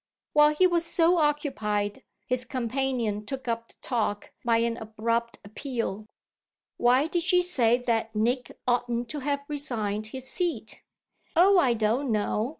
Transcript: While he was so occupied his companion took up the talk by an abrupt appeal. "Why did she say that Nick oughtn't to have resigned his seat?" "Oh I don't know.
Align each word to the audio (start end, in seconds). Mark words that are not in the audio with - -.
While 0.33 0.55
he 0.55 0.65
was 0.65 0.83
so 0.83 1.17
occupied 1.19 2.01
his 2.25 2.43
companion 2.43 3.23
took 3.23 3.47
up 3.47 3.67
the 3.67 3.75
talk 3.83 4.31
by 4.43 4.57
an 4.57 4.77
abrupt 4.77 5.37
appeal. 5.45 6.07
"Why 6.77 7.05
did 7.05 7.21
she 7.21 7.43
say 7.43 7.77
that 7.85 8.15
Nick 8.15 8.57
oughtn't 8.67 9.09
to 9.09 9.19
have 9.19 9.43
resigned 9.47 10.07
his 10.07 10.27
seat?" 10.27 10.81
"Oh 11.35 11.59
I 11.59 11.75
don't 11.75 12.11
know. 12.11 12.49